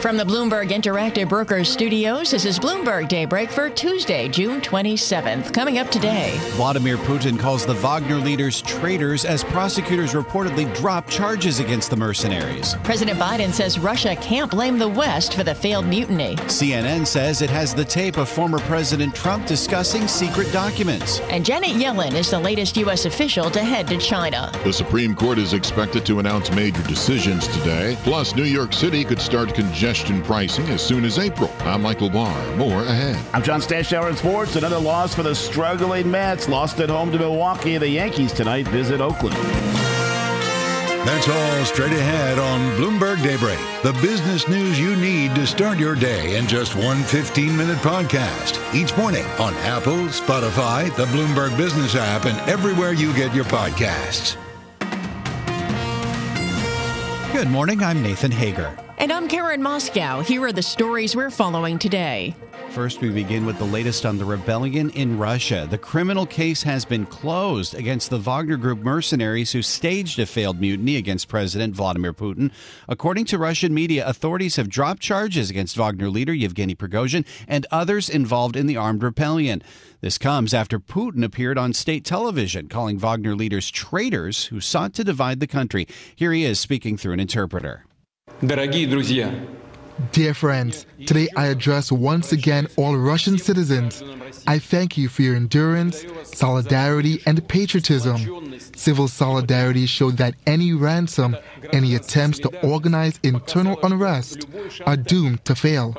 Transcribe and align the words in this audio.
From 0.00 0.16
the 0.16 0.24
Bloomberg 0.24 0.70
Interactive 0.70 1.28
Brokers 1.28 1.68
studios, 1.68 2.30
this 2.30 2.46
is 2.46 2.58
Bloomberg 2.58 3.06
Daybreak 3.06 3.50
for 3.50 3.68
Tuesday, 3.68 4.30
June 4.30 4.62
27th. 4.62 5.52
Coming 5.52 5.76
up 5.76 5.90
today. 5.90 6.38
Vladimir 6.52 6.96
Putin 6.96 7.38
calls 7.38 7.66
the 7.66 7.74
Wagner 7.74 8.16
leaders 8.16 8.62
traitors 8.62 9.26
as 9.26 9.44
prosecutors 9.44 10.14
reportedly 10.14 10.74
drop 10.74 11.06
charges 11.10 11.60
against 11.60 11.90
the 11.90 11.96
mercenaries. 11.96 12.76
President 12.82 13.18
Biden 13.18 13.52
says 13.52 13.78
Russia 13.78 14.16
can't 14.16 14.50
blame 14.50 14.78
the 14.78 14.88
West 14.88 15.34
for 15.34 15.44
the 15.44 15.54
failed 15.54 15.84
mutiny. 15.84 16.34
CNN 16.46 17.06
says 17.06 17.42
it 17.42 17.50
has 17.50 17.74
the 17.74 17.84
tape 17.84 18.16
of 18.16 18.26
former 18.26 18.58
President 18.60 19.14
Trump 19.14 19.46
discussing 19.46 20.08
secret 20.08 20.50
documents. 20.50 21.20
And 21.28 21.44
Janet 21.44 21.72
Yellen 21.72 22.14
is 22.14 22.30
the 22.30 22.40
latest 22.40 22.78
U.S. 22.78 23.04
official 23.04 23.50
to 23.50 23.60
head 23.60 23.86
to 23.88 23.98
China. 23.98 24.50
The 24.64 24.72
Supreme 24.72 25.14
Court 25.14 25.36
is 25.36 25.52
expected 25.52 26.06
to 26.06 26.20
announce 26.20 26.50
major 26.52 26.82
decisions 26.84 27.46
today. 27.48 27.98
Plus, 28.02 28.34
New 28.34 28.44
York 28.44 28.72
City 28.72 29.04
could 29.04 29.20
start 29.20 29.54
congestion 29.54 29.89
congestion 29.90 30.22
pricing 30.22 30.68
as 30.68 30.80
soon 30.80 31.04
as 31.04 31.18
April. 31.18 31.50
I'm 31.60 31.82
Michael 31.82 32.08
Barr. 32.10 32.56
More 32.56 32.82
ahead. 32.84 33.18
I'm 33.34 33.42
John 33.42 33.60
Stashower 33.60 34.08
in 34.08 34.16
sports. 34.16 34.54
Another 34.54 34.78
loss 34.78 35.16
for 35.16 35.24
the 35.24 35.34
struggling 35.34 36.08
Mets. 36.08 36.48
Lost 36.48 36.78
at 36.78 36.88
home 36.88 37.10
to 37.10 37.18
Milwaukee. 37.18 37.76
The 37.76 37.88
Yankees 37.88 38.32
tonight 38.32 38.68
visit 38.68 39.00
Oakland. 39.00 39.34
That's 41.04 41.28
all 41.28 41.64
straight 41.64 41.92
ahead 41.92 42.38
on 42.38 42.60
Bloomberg 42.76 43.20
Daybreak. 43.24 43.58
The 43.82 43.92
business 44.00 44.46
news 44.46 44.78
you 44.78 44.94
need 44.94 45.34
to 45.34 45.44
start 45.44 45.76
your 45.76 45.96
day 45.96 46.36
in 46.36 46.46
just 46.46 46.76
one 46.76 47.02
15 47.02 47.56
minute 47.56 47.78
podcast. 47.78 48.62
Each 48.72 48.96
morning 48.96 49.24
on 49.40 49.54
Apple, 49.54 50.06
Spotify, 50.06 50.94
the 50.94 51.06
Bloomberg 51.06 51.56
Business 51.56 51.96
app, 51.96 52.26
and 52.26 52.38
everywhere 52.48 52.92
you 52.92 53.12
get 53.14 53.34
your 53.34 53.46
podcasts. 53.46 54.36
Good 57.32 57.48
morning. 57.48 57.82
I'm 57.82 58.02
Nathan 58.04 58.30
Hager. 58.30 58.76
And 59.00 59.10
I'm 59.10 59.28
Karen 59.28 59.62
Moscow. 59.62 60.20
Here 60.20 60.44
are 60.44 60.52
the 60.52 60.62
stories 60.62 61.16
we're 61.16 61.30
following 61.30 61.78
today. 61.78 62.34
First, 62.68 63.00
we 63.00 63.08
begin 63.08 63.46
with 63.46 63.56
the 63.56 63.64
latest 63.64 64.04
on 64.04 64.18
the 64.18 64.26
rebellion 64.26 64.90
in 64.90 65.16
Russia. 65.16 65.66
The 65.70 65.78
criminal 65.78 66.26
case 66.26 66.62
has 66.64 66.84
been 66.84 67.06
closed 67.06 67.74
against 67.74 68.10
the 68.10 68.18
Wagner 68.18 68.58
Group 68.58 68.80
mercenaries 68.80 69.52
who 69.52 69.62
staged 69.62 70.18
a 70.18 70.26
failed 70.26 70.60
mutiny 70.60 70.96
against 70.96 71.28
President 71.28 71.74
Vladimir 71.74 72.12
Putin. 72.12 72.50
According 72.88 73.24
to 73.24 73.38
Russian 73.38 73.72
media, 73.72 74.06
authorities 74.06 74.56
have 74.56 74.68
dropped 74.68 75.00
charges 75.00 75.48
against 75.48 75.78
Wagner 75.78 76.10
leader 76.10 76.34
Yevgeny 76.34 76.74
Prigozhin 76.74 77.24
and 77.48 77.66
others 77.70 78.10
involved 78.10 78.54
in 78.54 78.66
the 78.66 78.76
armed 78.76 79.02
rebellion. 79.02 79.62
This 80.02 80.18
comes 80.18 80.52
after 80.52 80.78
Putin 80.78 81.24
appeared 81.24 81.56
on 81.56 81.72
state 81.72 82.04
television 82.04 82.68
calling 82.68 82.98
Wagner 82.98 83.34
leaders 83.34 83.70
traitors 83.70 84.44
who 84.44 84.60
sought 84.60 84.92
to 84.92 85.04
divide 85.04 85.40
the 85.40 85.46
country. 85.46 85.88
Here 86.14 86.34
he 86.34 86.44
is 86.44 86.60
speaking 86.60 86.98
through 86.98 87.14
an 87.14 87.20
interpreter. 87.20 87.86
Dear 90.12 90.32
friends, 90.32 90.86
today 91.06 91.28
I 91.36 91.46
address 91.48 91.92
once 91.92 92.32
again 92.32 92.68
all 92.76 92.96
Russian 92.96 93.36
citizens. 93.36 94.02
I 94.46 94.58
thank 94.58 94.96
you 94.96 95.08
for 95.10 95.20
your 95.20 95.36
endurance, 95.36 96.06
solidarity, 96.24 97.20
and 97.26 97.46
patriotism. 97.46 98.16
Civil 98.74 99.08
solidarity 99.08 99.84
showed 99.84 100.16
that 100.16 100.36
any 100.46 100.72
ransom, 100.72 101.36
any 101.74 101.94
attempts 101.94 102.38
to 102.38 102.48
organize 102.66 103.20
internal 103.22 103.78
unrest 103.82 104.46
are 104.86 104.96
doomed 104.96 105.44
to 105.44 105.54
fail. 105.54 105.94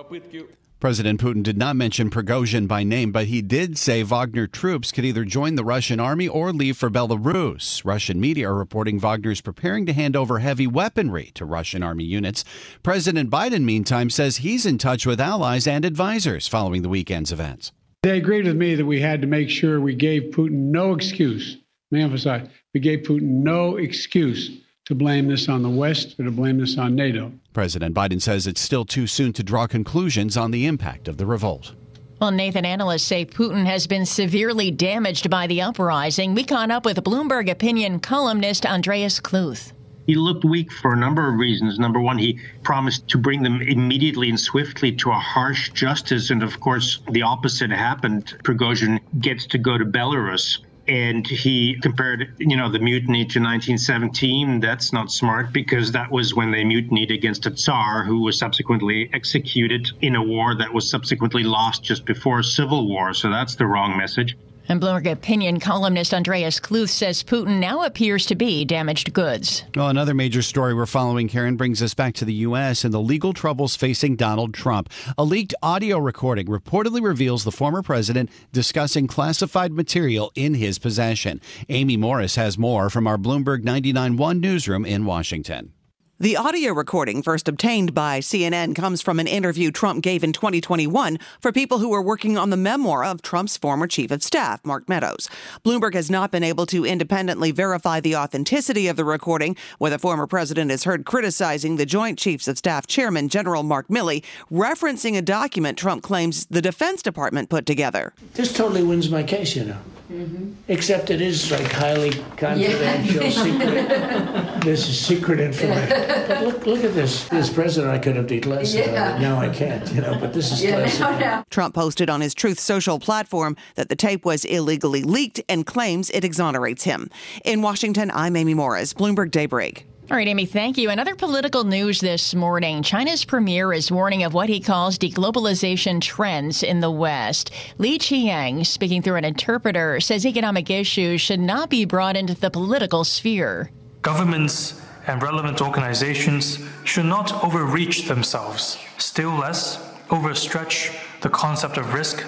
President 0.82 1.22
Putin 1.22 1.44
did 1.44 1.60
not 1.60 1.76
mention 1.76 2.10
Prigozhin 2.10 2.68
by 2.68 2.84
name, 2.84 3.12
but 3.12 3.28
he 3.28 3.44
did 3.44 3.78
say 3.78 4.02
Wagner 4.02 4.48
troops 4.48 4.92
could 4.92 5.06
either 5.06 5.24
join 5.24 5.54
the 5.54 5.64
Russian 5.64 6.00
army 6.00 6.28
or 6.28 6.52
leave 6.52 6.76
for 6.76 6.90
Belarus. 6.90 7.86
Russian 7.86 8.20
media 8.20 8.50
are 8.50 8.56
reporting 8.56 8.98
Wagner's 9.00 9.42
preparing 9.42 9.86
to 9.86 9.94
hand 9.94 10.16
over 10.16 10.40
heavy 10.40 10.66
weaponry 10.66 11.30
to 11.36 11.46
Russian 11.46 11.84
army 11.84 12.04
units. 12.04 12.44
President 12.82 13.30
Biden, 13.30 13.64
meantime, 13.64 14.10
says 14.10 14.38
he's 14.38 14.66
in 14.66 14.80
touch 14.80 15.06
with 15.06 15.22
allies 15.22 15.68
and 15.68 15.86
advisors 15.86 16.48
following 16.48 16.82
the 16.82 16.90
weekend's 16.90 17.32
events. 17.32 17.72
They 18.02 18.18
agreed 18.18 18.48
with 18.48 18.58
me 18.58 18.74
that 18.74 18.86
we 18.88 19.02
had 19.02 19.22
to 19.22 19.28
make 19.28 19.52
sure 19.52 19.80
we 19.80 19.94
gave 19.94 20.34
Putin 20.34 20.72
no 20.72 20.96
excuse. 20.96 21.58
Let 21.92 21.98
me 22.00 22.04
emphasize, 22.06 22.50
we 22.74 22.80
gave 22.80 23.02
Putin 23.02 23.44
no 23.44 23.76
excuse 23.76 24.50
to 24.92 24.96
blame 24.96 25.30
this 25.30 25.48
on 25.48 25.64
the 25.64 25.70
West 25.70 26.20
or 26.20 26.26
to 26.26 26.32
blame 26.32 26.60
this 26.60 26.78
on 26.78 26.96
NATO. 26.96 27.32
President 27.54 27.96
Biden 27.96 28.22
says 28.22 28.46
it's 28.46 28.60
still 28.60 28.84
too 28.84 29.08
soon 29.08 29.32
to 29.34 29.42
draw 29.42 29.66
conclusions 29.66 30.36
on 30.36 30.52
the 30.52 30.66
impact 30.66 31.08
of 31.08 31.16
the 31.16 31.26
revolt. 31.26 31.74
Well, 32.20 32.32
Nathan, 32.32 32.66
analysts 32.66 33.04
say 33.04 33.26
Putin 33.26 33.66
has 33.66 33.88
been 33.88 34.06
severely 34.06 34.70
damaged 34.70 35.30
by 35.30 35.48
the 35.48 35.62
uprising. 35.62 36.36
We 36.36 36.44
caught 36.44 36.72
up 36.72 36.86
with 36.86 36.98
Bloomberg 37.04 37.50
opinion 37.50 38.02
columnist 38.02 38.66
Andreas 38.66 39.22
Kluth. 39.22 39.72
He 40.08 40.16
looked 40.16 40.44
weak 40.44 40.74
for 40.74 40.92
a 40.92 40.98
number 40.98 41.26
of 41.28 41.40
reasons. 41.40 41.80
Number 41.80 42.02
one, 42.02 42.18
he 42.18 42.38
promised 42.64 43.08
to 43.08 43.18
bring 43.18 43.44
them 43.44 43.62
immediately 43.62 44.30
and 44.30 44.40
swiftly 44.40 44.92
to 44.98 45.12
a 45.12 45.20
harsh 45.20 45.72
justice. 45.72 46.32
And 46.32 46.44
of 46.44 46.60
course, 46.60 47.00
the 47.12 47.22
opposite 47.22 47.72
happened. 47.72 48.38
Prigozhin 48.44 49.00
gets 49.20 49.46
to 49.48 49.58
go 49.58 49.78
to 49.78 49.86
Belarus 49.86 50.58
and 50.92 51.26
he 51.26 51.80
compared 51.82 52.34
you 52.38 52.58
know 52.58 52.70
the 52.70 52.78
mutiny 52.80 53.20
to 53.20 53.40
1917 53.40 54.60
that's 54.60 54.92
not 54.92 55.10
smart 55.10 55.54
because 55.54 55.94
that 55.94 56.12
was 56.12 56.36
when 56.36 56.52
they 56.52 56.66
mutinied 56.66 57.12
against 57.12 57.46
a 57.46 57.52
tsar 57.52 58.04
who 58.04 58.20
was 58.20 58.38
subsequently 58.38 59.10
executed 59.14 59.90
in 60.02 60.18
a 60.18 60.22
war 60.22 60.54
that 60.54 60.74
was 60.74 60.90
subsequently 60.90 61.44
lost 61.44 61.82
just 61.82 62.04
before 62.04 62.40
a 62.40 62.44
civil 62.44 62.90
war. 62.90 63.14
So 63.14 63.30
that's 63.30 63.56
the 63.56 63.66
wrong 63.66 63.96
message 63.98 64.36
and 64.72 64.82
Bloomberg 64.82 65.12
opinion 65.12 65.60
columnist 65.60 66.14
Andreas 66.14 66.58
Kluth 66.58 66.90
says 66.90 67.24
Putin 67.24 67.60
now 67.60 67.84
appears 67.84 68.26
to 68.28 68.36
be 68.36 68.64
damaged 68.64 69.12
goods. 69.12 69.66
Well, 69.76 69.90
another 69.90 70.14
major 70.14 70.42
story 70.42 70.74
we're 70.74 70.86
following, 70.86 71.28
Karen, 71.28 71.58
brings 71.58 71.82
us 71.82 71.94
back 71.94 72.14
to 72.16 72.26
the 72.26 72.34
U.S. 72.34 72.86
and 72.86 72.94
the 72.94 73.02
legal 73.02 73.34
troubles 73.34 73.76
facing 73.76 74.16
Donald 74.16 74.54
Trump. 74.54 74.90
A 75.18 75.26
leaked 75.26 75.54
audio 75.62 75.98
recording 75.98 76.48
reportedly 76.48 77.04
reveals 77.04 77.44
the 77.44 77.52
former 77.52 77.82
president 77.82 78.30
discussing 78.54 79.08
classified 79.08 79.74
material 79.74 80.32
in 80.36 80.54
his 80.54 80.80
possession. 80.80 81.42
Amy 81.68 81.98
Morris 81.98 82.36
has 82.36 82.58
more 82.58 82.90
from 82.90 83.08
our 83.08 83.18
Bloomberg 83.18 83.64
99.1 83.64 84.40
newsroom 84.40 84.86
in 84.86 85.06
Washington. 85.06 85.74
The 86.22 86.38
audio 86.38 86.72
recording, 86.72 87.24
first 87.24 87.48
obtained 87.48 87.96
by 87.96 88.20
CNN, 88.20 88.76
comes 88.76 89.02
from 89.02 89.20
an 89.20 89.26
interview 89.26 89.72
Trump 89.72 90.04
gave 90.04 90.24
in 90.24 90.34
2021 90.34 91.18
for 91.40 91.52
people 91.52 91.80
who 91.80 91.90
were 91.90 92.02
working 92.04 92.38
on 92.38 92.52
the 92.52 92.58
memoir 92.58 93.04
of 93.04 93.24
Trump's 93.24 93.58
former 93.58 93.88
chief 93.88 94.12
of 94.12 94.22
staff, 94.22 94.64
Mark 94.64 94.88
Meadows. 94.88 95.28
Bloomberg 95.66 95.96
has 95.96 96.12
not 96.12 96.30
been 96.30 96.44
able 96.44 96.68
to 96.68 96.86
independently 96.86 97.50
verify 97.50 98.00
the 98.00 98.16
authenticity 98.16 98.88
of 98.88 98.98
the 98.98 99.04
recording, 99.04 99.58
where 99.80 99.90
the 99.90 99.98
former 99.98 100.28
president 100.28 100.70
is 100.70 100.84
heard 100.84 101.06
criticizing 101.06 101.78
the 101.78 101.88
Joint 101.88 102.20
Chiefs 102.20 102.48
of 102.48 102.56
Staff 102.56 102.86
Chairman, 102.86 103.28
General 103.28 103.64
Mark 103.64 103.88
Milley, 103.88 104.24
referencing 104.52 105.18
a 105.18 105.24
document 105.24 105.76
Trump 105.76 106.04
claims 106.04 106.46
the 106.52 106.62
Defense 106.62 107.02
Department 107.02 107.50
put 107.50 107.66
together. 107.66 108.14
This 108.36 108.54
totally 108.54 108.84
wins 108.84 109.10
my 109.10 109.24
case, 109.24 109.56
you 109.56 109.66
know. 109.66 109.78
Mm-hmm. 110.12 110.52
Except 110.68 111.10
it 111.10 111.22
is 111.22 111.52
like 111.52 111.72
highly 111.72 112.12
confidential, 112.36 113.24
yeah. 113.24 113.30
secret. 113.30 114.62
this 114.66 114.90
is 114.90 115.00
secret 115.00 115.40
information. 115.40 116.11
But 116.28 116.44
look, 116.44 116.66
look 116.66 116.84
at 116.84 116.94
this. 116.94 117.28
This 117.30 117.52
president, 117.52 117.94
I 117.94 118.00
could 118.00 118.16
have 118.16 118.28
did 118.28 118.46
less 118.46 118.74
yeah. 118.74 118.84
about 118.84 119.18
it. 119.18 119.22
Now 119.22 119.40
I 119.40 119.50
can't, 119.50 119.92
you 119.92 120.02
know. 120.02 120.18
But 120.20 120.34
this 120.34 120.52
is 120.52 120.64
yeah, 120.64 120.72
classic. 120.76 121.00
No, 121.02 121.20
no. 121.20 121.44
Trump 121.50 121.76
posted 121.76 122.10
on 122.10 122.22
his 122.22 122.34
Truth 122.34 122.60
Social 122.60 123.00
platform 123.00 123.56
that 123.76 123.90
the 123.90 123.96
tape 123.96 124.26
was 124.26 124.46
illegally 124.46 125.04
leaked 125.04 125.42
and 125.50 125.66
claims 125.66 126.10
it 126.12 126.24
exonerates 126.24 126.84
him. 126.84 127.10
In 127.44 127.62
Washington, 127.62 128.12
I'm 128.14 128.36
Amy 128.36 128.54
Morris, 128.54 128.94
Bloomberg 128.94 129.32
Daybreak. 129.32 129.86
All 130.10 130.18
right, 130.18 130.28
Amy, 130.28 130.46
thank 130.46 130.78
you. 130.78 130.90
Another 130.90 131.16
political 131.16 131.64
news 131.64 132.02
this 132.02 132.36
morning. 132.36 132.84
China's 132.84 133.24
premier 133.24 133.72
is 133.72 133.90
warning 133.90 134.24
of 134.24 134.34
what 134.34 134.50
he 134.50 134.60
calls 134.60 134.98
deglobalization 134.98 136.02
trends 136.02 136.64
in 136.64 136.82
the 136.82 136.92
West. 136.92 137.50
Li 137.78 137.98
Qiang, 137.98 138.66
speaking 138.66 139.02
through 139.02 139.16
an 139.16 139.24
interpreter, 139.24 140.02
says 140.02 140.26
economic 140.26 140.70
issues 140.70 141.22
should 141.22 141.40
not 141.40 141.70
be 141.70 141.86
brought 141.86 142.18
into 142.18 142.34
the 142.34 142.50
political 142.52 143.06
sphere. 143.06 143.72
Governments 144.02 144.82
and 145.08 145.22
relevant 145.22 145.62
organizations 145.62 146.60
should 146.84 147.06
not 147.06 147.44
overreach 147.44 148.08
themselves, 148.08 148.78
still 148.98 149.32
less 149.32 149.78
overstretch 150.10 150.94
the 151.22 151.30
concept 151.30 151.78
of 151.78 151.94
risk 151.94 152.26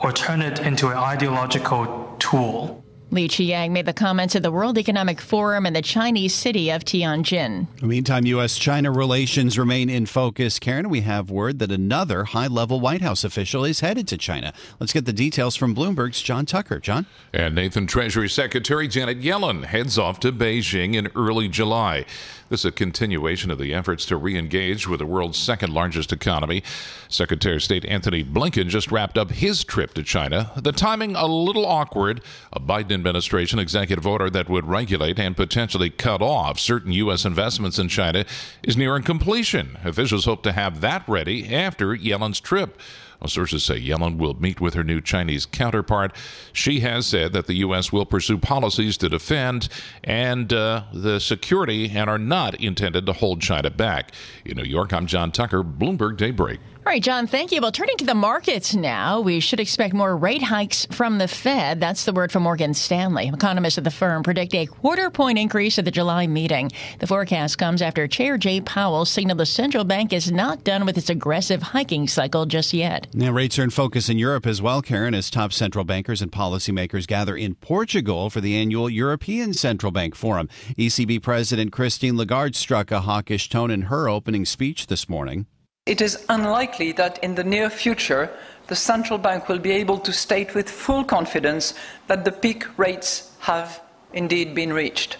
or 0.00 0.12
turn 0.12 0.40
it 0.40 0.60
into 0.60 0.88
an 0.88 0.96
ideological 0.96 2.14
tool. 2.18 2.84
Li 3.10 3.26
Qiang 3.26 3.70
made 3.70 3.86
the 3.86 3.94
comments 3.94 4.36
at 4.36 4.42
the 4.42 4.52
World 4.52 4.76
Economic 4.76 5.18
Forum 5.18 5.64
in 5.64 5.72
the 5.72 5.80
Chinese 5.80 6.34
city 6.34 6.68
of 6.68 6.84
Tianjin. 6.84 7.66
Meantime, 7.82 8.26
U.S. 8.26 8.58
China 8.58 8.92
relations 8.92 9.58
remain 9.58 9.88
in 9.88 10.04
focus. 10.04 10.58
Karen, 10.58 10.90
we 10.90 11.00
have 11.00 11.30
word 11.30 11.58
that 11.60 11.72
another 11.72 12.24
high 12.24 12.48
level 12.48 12.80
White 12.80 13.00
House 13.00 13.24
official 13.24 13.64
is 13.64 13.80
headed 13.80 14.06
to 14.08 14.18
China. 14.18 14.52
Let's 14.78 14.92
get 14.92 15.06
the 15.06 15.14
details 15.14 15.56
from 15.56 15.74
Bloomberg's 15.74 16.20
John 16.20 16.44
Tucker. 16.44 16.80
John? 16.80 17.06
And 17.32 17.54
Nathan 17.54 17.86
Treasury 17.86 18.28
Secretary 18.28 18.86
Janet 18.86 19.22
Yellen 19.22 19.64
heads 19.64 19.96
off 19.96 20.20
to 20.20 20.30
Beijing 20.30 20.94
in 20.94 21.08
early 21.16 21.48
July. 21.48 22.04
This 22.50 22.60
is 22.60 22.66
a 22.66 22.72
continuation 22.72 23.50
of 23.50 23.58
the 23.58 23.74
efforts 23.74 24.06
to 24.06 24.16
re 24.16 24.36
engage 24.36 24.88
with 24.88 25.00
the 25.00 25.06
world's 25.06 25.38
second 25.38 25.72
largest 25.72 26.12
economy. 26.12 26.62
Secretary 27.08 27.56
of 27.56 27.62
State 27.62 27.84
Antony 27.84 28.24
Blinken 28.24 28.68
just 28.68 28.90
wrapped 28.90 29.18
up 29.18 29.30
his 29.30 29.64
trip 29.64 29.92
to 29.94 30.02
China. 30.02 30.50
The 30.56 30.72
timing 30.72 31.14
a 31.14 31.26
little 31.26 31.66
awkward. 31.66 32.22
A 32.52 32.60
Biden 32.60 32.97
administration 32.98 33.58
executive 33.58 34.06
order 34.06 34.28
that 34.30 34.48
would 34.48 34.66
regulate 34.66 35.18
and 35.18 35.36
potentially 35.36 35.90
cut 35.90 36.20
off 36.20 36.58
certain 36.58 36.92
U.S. 36.92 37.24
investments 37.24 37.78
in 37.78 37.88
China 37.88 38.24
is 38.62 38.76
nearing 38.76 39.02
completion. 39.02 39.78
Officials 39.84 40.24
hope 40.24 40.42
to 40.42 40.52
have 40.52 40.80
that 40.80 41.08
ready 41.08 41.54
after 41.54 41.96
Yellen's 41.96 42.40
trip. 42.40 42.78
Well, 43.20 43.28
sources 43.28 43.64
say 43.64 43.80
Yellen 43.80 44.16
will 44.16 44.34
meet 44.34 44.60
with 44.60 44.74
her 44.74 44.84
new 44.84 45.00
Chinese 45.00 45.44
counterpart. 45.44 46.14
She 46.52 46.80
has 46.80 47.06
said 47.06 47.32
that 47.32 47.48
the 47.48 47.54
U.S. 47.54 47.92
will 47.92 48.06
pursue 48.06 48.38
policies 48.38 48.96
to 48.98 49.08
defend 49.08 49.68
and 50.04 50.52
uh, 50.52 50.84
the 50.92 51.18
security 51.18 51.90
and 51.90 52.08
are 52.08 52.18
not 52.18 52.54
intended 52.60 53.06
to 53.06 53.12
hold 53.12 53.40
China 53.40 53.70
back. 53.70 54.12
In 54.44 54.56
New 54.56 54.64
York, 54.64 54.92
I'm 54.92 55.06
John 55.06 55.32
Tucker, 55.32 55.64
Bloomberg 55.64 56.16
Daybreak. 56.16 56.60
All 56.88 56.94
right, 56.94 57.02
John, 57.02 57.26
thank 57.26 57.52
you. 57.52 57.60
Well, 57.60 57.70
turning 57.70 57.98
to 57.98 58.06
the 58.06 58.14
markets 58.14 58.74
now, 58.74 59.20
we 59.20 59.40
should 59.40 59.60
expect 59.60 59.92
more 59.92 60.16
rate 60.16 60.42
hikes 60.42 60.86
from 60.86 61.18
the 61.18 61.28
Fed. 61.28 61.80
That's 61.80 62.06
the 62.06 62.14
word 62.14 62.32
from 62.32 62.44
Morgan 62.44 62.72
Stanley. 62.72 63.28
Economists 63.28 63.76
at 63.76 63.84
the 63.84 63.90
firm 63.90 64.22
predict 64.22 64.54
a 64.54 64.64
quarter 64.64 65.10
point 65.10 65.38
increase 65.38 65.78
at 65.78 65.84
the 65.84 65.90
July 65.90 66.26
meeting. 66.26 66.70
The 66.98 67.06
forecast 67.06 67.58
comes 67.58 67.82
after 67.82 68.08
Chair 68.08 68.38
Jay 68.38 68.62
Powell 68.62 69.04
signaled 69.04 69.38
the 69.38 69.44
central 69.44 69.84
bank 69.84 70.14
is 70.14 70.32
not 70.32 70.64
done 70.64 70.86
with 70.86 70.96
its 70.96 71.10
aggressive 71.10 71.60
hiking 71.60 72.08
cycle 72.08 72.46
just 72.46 72.72
yet. 72.72 73.06
Now, 73.12 73.32
rates 73.32 73.58
are 73.58 73.64
in 73.64 73.68
focus 73.68 74.08
in 74.08 74.16
Europe 74.16 74.46
as 74.46 74.62
well, 74.62 74.80
Karen, 74.80 75.14
as 75.14 75.28
top 75.28 75.52
central 75.52 75.84
bankers 75.84 76.22
and 76.22 76.32
policymakers 76.32 77.06
gather 77.06 77.36
in 77.36 77.54
Portugal 77.54 78.30
for 78.30 78.40
the 78.40 78.56
annual 78.56 78.88
European 78.88 79.52
Central 79.52 79.92
Bank 79.92 80.14
Forum. 80.14 80.48
ECB 80.78 81.22
President 81.22 81.70
Christine 81.70 82.16
Lagarde 82.16 82.56
struck 82.56 82.90
a 82.90 83.02
hawkish 83.02 83.50
tone 83.50 83.70
in 83.70 83.82
her 83.82 84.08
opening 84.08 84.46
speech 84.46 84.86
this 84.86 85.06
morning. 85.06 85.44
It 85.88 86.02
is 86.02 86.22
unlikely 86.28 86.92
that 86.92 87.18
in 87.24 87.34
the 87.34 87.42
near 87.42 87.70
future 87.70 88.30
the 88.66 88.76
central 88.76 89.18
bank 89.18 89.48
will 89.48 89.58
be 89.58 89.70
able 89.70 89.98
to 90.00 90.12
state 90.12 90.54
with 90.54 90.68
full 90.68 91.02
confidence 91.02 91.72
that 92.08 92.26
the 92.26 92.30
peak 92.30 92.66
rates 92.76 93.32
have 93.38 93.80
indeed 94.12 94.54
been 94.54 94.70
reached. 94.70 95.16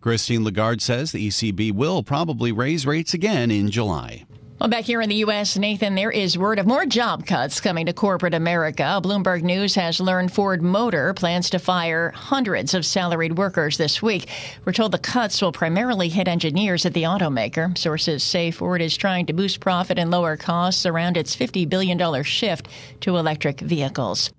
Christine 0.00 0.42
Lagarde 0.42 0.80
says 0.80 1.12
the 1.12 1.28
ECB 1.28 1.70
will 1.72 2.02
probably 2.02 2.50
raise 2.50 2.86
rates 2.86 3.12
again 3.12 3.50
in 3.50 3.70
July. 3.70 4.24
Well, 4.58 4.70
back 4.70 4.84
here 4.84 5.02
in 5.02 5.10
the 5.10 5.16
U.S., 5.16 5.58
Nathan, 5.58 5.96
there 5.96 6.10
is 6.10 6.38
word 6.38 6.58
of 6.58 6.66
more 6.66 6.86
job 6.86 7.26
cuts 7.26 7.60
coming 7.60 7.84
to 7.86 7.92
corporate 7.92 8.32
America. 8.32 8.98
Bloomberg 9.02 9.42
News 9.42 9.74
has 9.74 10.00
learned 10.00 10.32
Ford 10.32 10.62
Motor 10.62 11.12
plans 11.12 11.50
to 11.50 11.58
fire 11.58 12.10
hundreds 12.12 12.72
of 12.72 12.86
salaried 12.86 13.36
workers 13.36 13.76
this 13.76 14.00
week. 14.00 14.30
We're 14.64 14.72
told 14.72 14.92
the 14.92 14.98
cuts 14.98 15.42
will 15.42 15.52
primarily 15.52 16.08
hit 16.08 16.26
engineers 16.26 16.86
at 16.86 16.94
the 16.94 17.02
automaker. 17.02 17.76
Sources 17.76 18.24
say 18.24 18.50
Ford 18.50 18.80
is 18.80 18.96
trying 18.96 19.26
to 19.26 19.34
boost 19.34 19.60
profit 19.60 19.98
and 19.98 20.10
lower 20.10 20.38
costs 20.38 20.86
around 20.86 21.18
its 21.18 21.36
$50 21.36 21.68
billion 21.68 22.22
shift 22.22 22.66
to 23.02 23.18
electric 23.18 23.60
vehicles. 23.60 24.30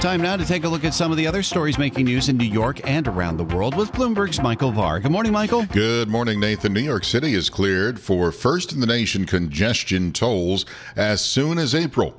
Time 0.00 0.22
now 0.22 0.34
to 0.34 0.46
take 0.46 0.64
a 0.64 0.68
look 0.68 0.84
at 0.84 0.94
some 0.94 1.10
of 1.10 1.18
the 1.18 1.26
other 1.26 1.42
stories 1.42 1.76
making 1.76 2.06
news 2.06 2.30
in 2.30 2.38
New 2.38 2.46
York 2.46 2.80
and 2.88 3.06
around 3.06 3.36
the 3.36 3.44
world 3.44 3.76
with 3.76 3.92
Bloomberg's 3.92 4.40
Michael 4.40 4.72
Barr. 4.72 4.98
Good 4.98 5.12
morning, 5.12 5.30
Michael. 5.30 5.66
Good 5.66 6.08
morning, 6.08 6.40
Nathan. 6.40 6.72
New 6.72 6.80
York 6.80 7.04
City 7.04 7.34
is 7.34 7.50
cleared 7.50 8.00
for 8.00 8.32
first 8.32 8.72
in 8.72 8.80
the 8.80 8.86
nation 8.86 9.26
congestion 9.26 10.12
tolls 10.12 10.64
as 10.96 11.22
soon 11.22 11.58
as 11.58 11.74
April. 11.74 12.14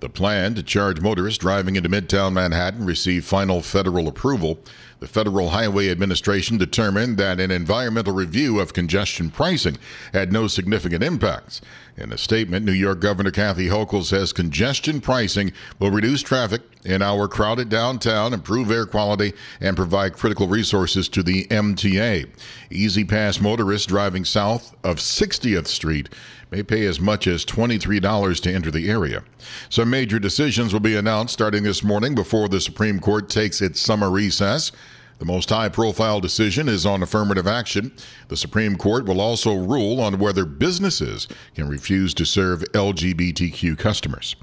The 0.00 0.08
plan 0.08 0.54
to 0.54 0.62
charge 0.62 1.02
motorists 1.02 1.38
driving 1.38 1.76
into 1.76 1.90
Midtown 1.90 2.32
Manhattan 2.32 2.86
received 2.86 3.26
final 3.26 3.60
federal 3.60 4.08
approval. 4.08 4.58
The 5.00 5.06
Federal 5.06 5.50
Highway 5.50 5.90
Administration 5.90 6.56
determined 6.56 7.18
that 7.18 7.38
an 7.38 7.50
environmental 7.50 8.14
review 8.14 8.60
of 8.60 8.72
congestion 8.72 9.30
pricing 9.30 9.76
had 10.14 10.32
no 10.32 10.48
significant 10.48 11.02
impacts. 11.02 11.60
In 11.98 12.12
a 12.12 12.18
statement, 12.18 12.66
New 12.66 12.72
York 12.72 13.00
Governor 13.00 13.30
Kathy 13.30 13.68
Hochul 13.68 14.04
says 14.04 14.30
congestion 14.34 15.00
pricing 15.00 15.52
will 15.78 15.90
reduce 15.90 16.20
traffic 16.20 16.60
in 16.84 17.00
our 17.00 17.26
crowded 17.26 17.70
downtown, 17.70 18.34
improve 18.34 18.70
air 18.70 18.84
quality, 18.84 19.32
and 19.62 19.78
provide 19.78 20.12
critical 20.12 20.46
resources 20.46 21.08
to 21.08 21.22
the 21.22 21.46
MTA. 21.46 22.28
E-ZPass 22.68 23.40
motorists 23.40 23.86
driving 23.86 24.26
south 24.26 24.76
of 24.84 24.96
60th 24.96 25.66
Street 25.68 26.10
may 26.50 26.62
pay 26.62 26.84
as 26.84 27.00
much 27.00 27.26
as 27.26 27.46
$23 27.46 28.42
to 28.42 28.52
enter 28.52 28.70
the 28.70 28.90
area. 28.90 29.24
Some 29.70 29.88
major 29.88 30.18
decisions 30.18 30.74
will 30.74 30.80
be 30.80 30.96
announced 30.96 31.32
starting 31.32 31.62
this 31.62 31.82
morning 31.82 32.14
before 32.14 32.50
the 32.50 32.60
Supreme 32.60 33.00
Court 33.00 33.30
takes 33.30 33.62
its 33.62 33.80
summer 33.80 34.10
recess. 34.10 34.70
The 35.18 35.24
most 35.24 35.48
high 35.48 35.70
profile 35.70 36.20
decision 36.20 36.68
is 36.68 36.84
on 36.84 37.02
affirmative 37.02 37.46
action. 37.46 37.92
The 38.28 38.36
Supreme 38.36 38.76
Court 38.76 39.06
will 39.06 39.20
also 39.20 39.54
rule 39.54 40.00
on 40.00 40.18
whether 40.18 40.44
businesses 40.44 41.26
can 41.54 41.68
refuse 41.68 42.12
to 42.14 42.26
serve 42.26 42.64
LGBTQ 42.72 43.78
customers. 43.78 44.36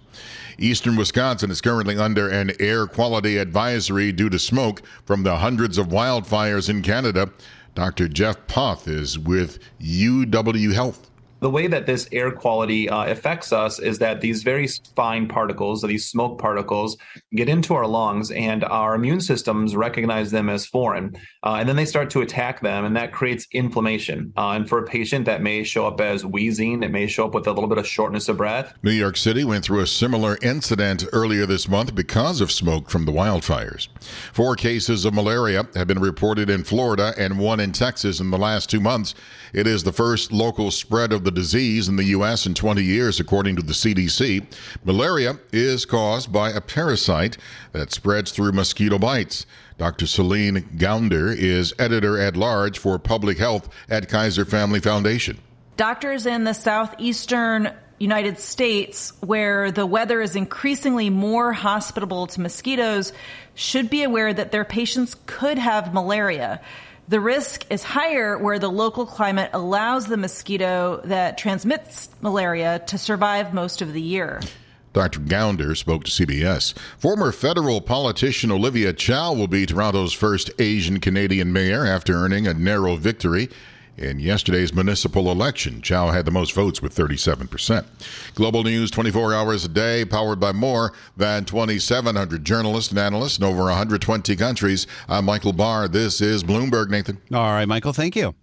Eastern 0.58 0.96
Wisconsin 0.96 1.52
is 1.52 1.62
currently 1.62 1.98
under 1.98 2.28
an 2.28 2.52
air 2.60 2.88
quality 2.88 3.38
advisory 3.38 4.12
due 4.12 4.30
to 4.30 4.40
smoke 4.40 4.81
from 5.06 5.24
the 5.24 5.38
hundreds 5.38 5.78
of 5.78 5.88
wildfires 5.88 6.70
in 6.70 6.81
Canada. 6.81 7.30
Dr. 7.76 8.08
Jeff 8.08 8.48
Poth 8.48 8.88
is 8.88 9.18
with 9.18 9.60
UW 9.80 10.74
Health 10.74 11.10
the 11.44 11.50
way 11.50 11.68
that 11.68 11.86
this 11.86 12.07
air 12.12 12.31
quality 12.31 12.90
uh, 12.90 13.04
affects 13.06 13.51
us 13.51 13.78
is 13.78 14.00
that 14.00 14.22
these 14.22 14.44
very 14.44 14.68
fine 14.95 15.28
particles, 15.28 15.81
these 15.81 16.10
smoke 16.10 16.40
particles, 16.40 16.98
get 17.36 17.50
into 17.50 17.74
our 17.74 17.86
lungs, 17.86 18.31
and 18.31 18.63
our 18.63 18.95
immune 18.95 19.19
systems 19.19 19.75
recognize 19.75 20.31
them 20.31 20.48
as 20.48 20.66
foreign, 20.66 21.16
uh, 21.44 21.57
and 21.60 21.68
then 21.68 21.75
they 21.75 21.86
start 21.86 22.10
to 22.10 22.22
attack 22.22 22.62
them, 22.62 22.86
and 22.86 22.95
that 22.95 23.12
creates 23.12 23.45
inflammation. 23.51 24.31
Uh, 24.38 24.51
and 24.51 24.69
for 24.69 24.80
a 24.80 24.86
patient, 24.86 25.25
that 25.25 25.42
may 25.42 25.63
show 25.63 25.86
up 25.86 26.00
as 26.00 26.25
wheezing. 26.25 26.81
It 26.81 26.92
may 26.92 27.07
show 27.07 27.25
up 27.25 27.34
with 27.34 27.45
a 27.45 27.51
little 27.51 27.69
bit 27.69 27.78
of 27.78 27.86
shortness 27.86 28.30
of 28.30 28.38
breath. 28.38 28.74
New 28.81 28.92
York 28.92 29.18
City 29.18 29.44
went 29.44 29.66
through 29.66 29.81
a 29.81 29.88
similar 29.88 30.38
incident 30.42 31.06
earlier 31.12 31.45
this 31.45 31.68
month 31.68 31.94
because 31.94 32.40
of 32.40 32.51
smoke 32.51 32.90
from 32.90 33.04
the 33.04 33.12
wildfires. 33.12 33.90
Four 34.31 34.56
cases 34.56 35.04
of 35.04 35.13
malaria 35.13 35.68
have 35.75 35.88
been 35.88 36.00
reported 36.00 36.50
in 36.50 36.63
Florida 36.63 37.13
and 37.18 37.38
one 37.38 37.60
in 37.60 37.74
Texas 37.74 38.22
in 38.22 38.31
the 38.31 38.38
last 38.38 38.69
two 38.69 38.80
months. 38.80 39.13
It 39.52 39.68
is 39.68 39.83
the 39.83 39.92
first 39.92 40.31
local 40.31 40.71
spread 40.71 41.12
of 41.12 41.26
the 41.26 41.32
disease 41.33 41.87
in 41.90 41.95
the 41.95 42.06
U.S. 42.06 42.45
in 42.45 42.54
20 42.54 42.83
years, 42.83 43.19
according 43.19 43.56
to 43.57 43.61
the 43.61 43.73
CDC. 43.73 44.45
Malaria 44.83 45.40
is 45.52 45.85
caused 45.85 46.31
by 46.31 46.52
a 46.52 46.61
parasite 46.61 47.37
that 47.71 47.92
spreads 47.92 48.31
through 48.31 48.52
mosquito 48.52 48.97
bites. 48.97 49.45
Dr. 49.78 50.07
Celine 50.07 50.61
Gounder 50.78 51.35
is 51.35 51.73
editor 51.80 52.19
at 52.19 52.37
large 52.37 52.78
for 52.78 52.97
public 52.99 53.37
health 53.37 53.69
at 53.90 54.07
Kaiser 54.07 54.45
Family 54.45 54.80
Foundation. 54.80 55.40
Doctors 55.75 56.25
in 56.25 56.44
the 56.44 56.54
southeastern 56.54 57.73
United 57.99 58.37
States, 58.37 59.13
where 59.21 59.71
the 59.71 59.85
weather 59.85 60.21
is 60.21 60.35
increasingly 60.35 61.09
more 61.09 61.54
hospitable 61.54 62.28
to 62.28 62.42
mosquitoes, 62.42 63.13
should 63.56 63.90
be 63.90 64.04
aware 64.04 64.33
that 64.33 64.52
their 64.52 64.66
patients 64.66 65.16
could 65.25 65.57
have 65.57 65.94
malaria. 65.94 66.61
The 67.10 67.19
risk 67.19 67.66
is 67.69 67.83
higher 67.83 68.38
where 68.38 68.60
the 68.60 68.69
local 68.69 69.06
climate 69.06 69.50
allows 69.52 70.07
the 70.07 70.16
mosquito 70.16 71.02
that 71.04 71.38
transmits 71.38 72.10
malaria 72.22 72.80
to 72.88 72.98
survive 72.98 73.54
most 73.54 73.81
of 73.81 73.92
the 73.92 74.02
year. 74.02 74.40
Dr. 74.94 75.19
Gounder 75.19 75.76
spoke 75.76 76.06
to 76.06 76.12
CBS. 76.12 76.78
Former 76.98 77.33
federal 77.33 77.81
politician 77.81 78.52
Olivia 78.52 78.94
Chow 78.94 79.33
will 79.33 79.48
be 79.50 79.66
Toronto's 79.66 80.14
first 80.14 80.50
Asian 80.60 81.02
Canadian 81.02 81.52
mayor 81.52 81.86
after 81.86 82.14
earning 82.14 82.48
a 82.48 82.54
narrow 82.54 82.95
victory 82.95 83.50
in 83.97 84.19
yesterday's 84.19 84.73
municipal 84.73 85.31
election. 85.31 85.81
Chow 85.81 86.12
had 86.12 86.26
the 86.26 86.31
most 86.31 86.54
votes 86.54 86.81
with 86.81 86.95
37%. 86.95 87.85
Global 88.35 88.64
news 88.64 88.92
24 88.92 89.33
hours 89.33 89.66
a 89.66 89.69
day, 89.69 90.06
powered 90.06 90.40
by 90.40 90.52
more 90.52 90.94
than 91.16 91.45
2,700 91.45 92.44
journalists 92.44 92.92
and 92.92 93.00
analysts 93.00 93.38
in 93.38 93.44
over 93.44 93.64
120 93.64 94.35
countries. 94.35 94.88
I'm 95.07 95.26
Michael 95.26 95.54
Barr. 95.54 95.88
This 95.88 96.21
is 96.21 96.44
Bloomberg, 96.44 96.90
Nathan. 96.90 97.19
All 97.33 97.52
right, 97.52 97.68
Michael, 97.68 97.94
thank 97.94 98.16
you. 98.16 98.33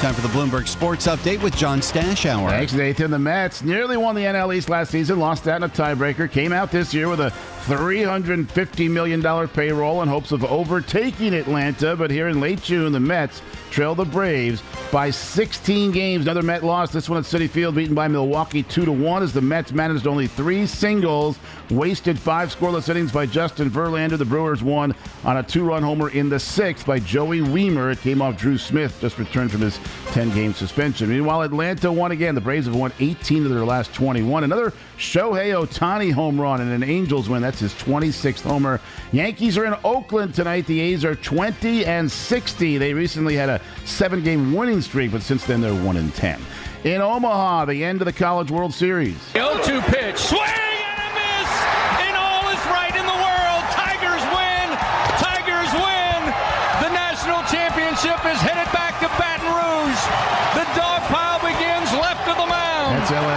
Time 0.00 0.14
for 0.14 0.20
the 0.20 0.28
Bloomberg 0.28 0.68
Sports 0.68 1.08
Update 1.08 1.42
with 1.42 1.56
John 1.56 1.80
Stashower. 1.80 2.50
Thanks, 2.50 2.72
Nathan. 2.72 3.10
The 3.10 3.18
Mets 3.18 3.64
nearly 3.64 3.96
won 3.96 4.14
the 4.14 4.22
NL 4.22 4.54
East 4.54 4.68
last 4.68 4.92
season, 4.92 5.18
lost 5.18 5.42
that 5.42 5.56
in 5.56 5.64
a 5.64 5.68
tiebreaker, 5.68 6.30
came 6.30 6.52
out 6.52 6.70
this 6.70 6.94
year 6.94 7.08
with 7.08 7.18
a 7.18 7.32
$350 7.68 8.90
million 8.90 9.48
payroll 9.48 10.00
in 10.00 10.08
hopes 10.08 10.32
of 10.32 10.42
overtaking 10.42 11.34
Atlanta. 11.34 11.94
But 11.94 12.10
here 12.10 12.28
in 12.28 12.40
late 12.40 12.62
June, 12.62 12.92
the 12.92 13.00
Mets 13.00 13.42
trail 13.70 13.94
the 13.94 14.06
Braves 14.06 14.62
by 14.90 15.10
16 15.10 15.92
games. 15.92 16.24
Another 16.24 16.40
Met 16.40 16.64
loss. 16.64 16.90
This 16.92 17.10
one 17.10 17.18
at 17.18 17.24
Citi 17.24 17.48
Field, 17.48 17.74
beaten 17.74 17.94
by 17.94 18.08
Milwaukee 18.08 18.62
2 18.62 18.86
to 18.86 18.92
1 18.92 19.22
as 19.22 19.34
the 19.34 19.42
Mets 19.42 19.72
managed 19.72 20.06
only 20.06 20.26
three 20.26 20.64
singles, 20.64 21.38
wasted 21.68 22.18
five 22.18 22.48
scoreless 22.48 22.88
innings 22.88 23.12
by 23.12 23.26
Justin 23.26 23.68
Verlander. 23.68 24.16
The 24.16 24.24
Brewers 24.24 24.62
won 24.62 24.94
on 25.24 25.36
a 25.36 25.42
two 25.42 25.62
run 25.62 25.82
homer 25.82 26.08
in 26.08 26.30
the 26.30 26.40
sixth 26.40 26.86
by 26.86 26.98
Joey 26.98 27.40
Wiemer. 27.40 27.92
It 27.92 28.00
came 28.00 28.22
off 28.22 28.38
Drew 28.38 28.56
Smith, 28.56 28.98
just 28.98 29.18
returned 29.18 29.52
from 29.52 29.60
his 29.60 29.78
10 30.12 30.30
game 30.30 30.54
suspension. 30.54 31.10
Meanwhile, 31.10 31.42
Atlanta 31.42 31.92
won 31.92 32.12
again. 32.12 32.34
The 32.34 32.40
Braves 32.40 32.64
have 32.64 32.74
won 32.74 32.92
18 32.98 33.44
of 33.44 33.50
their 33.50 33.66
last 33.66 33.92
21. 33.92 34.44
Another 34.44 34.72
Shohei 34.98 35.54
Ohtani 35.54 36.12
home 36.12 36.40
run 36.40 36.60
and 36.60 36.72
an 36.72 36.82
Angels 36.82 37.28
win. 37.28 37.40
That's 37.40 37.60
his 37.60 37.72
26th 37.74 38.42
homer. 38.42 38.80
Yankees 39.12 39.56
are 39.56 39.64
in 39.64 39.76
Oakland 39.84 40.34
tonight. 40.34 40.66
The 40.66 40.80
A's 40.80 41.04
are 41.04 41.14
20 41.14 41.86
and 41.86 42.10
60. 42.10 42.78
They 42.78 42.92
recently 42.92 43.36
had 43.36 43.48
a 43.48 43.60
seven 43.84 44.24
game 44.24 44.52
winning 44.52 44.82
streak, 44.82 45.12
but 45.12 45.22
since 45.22 45.46
then 45.46 45.60
they're 45.60 45.84
1 45.84 45.96
and 45.96 46.12
10. 46.14 46.40
In 46.82 47.00
Omaha, 47.00 47.66
the 47.66 47.84
end 47.84 48.02
of 48.02 48.06
the 48.06 48.12
College 48.12 48.50
World 48.50 48.74
Series. 48.74 49.16
0 49.32 49.62
2 49.62 49.80
pitch. 49.82 50.18
Swing 50.18 50.42
and 50.42 50.98
a 50.98 51.10
miss! 51.14 51.50
And 52.02 52.14
all 52.18 52.50
is 52.50 52.62
right 52.66 52.94
in 52.98 53.06
the 53.06 53.18
world. 53.22 53.62
Tigers 53.70 54.24
win! 54.34 54.66
Tigers 55.22 55.70
win! 55.78 56.20
The 56.82 56.90
national 56.90 57.46
championship 57.46 58.18
is 58.26 58.42
headed 58.42 58.66
back 58.74 58.98
to 58.98 59.06
Baton 59.14 59.46
Rouge. 59.46 60.02
The 60.58 60.66
dog 60.74 61.06
pile 61.06 61.38
begins 61.38 61.94
left 61.94 62.26
of 62.26 62.34
the 62.34 62.48